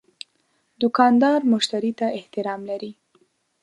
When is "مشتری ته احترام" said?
1.51-2.61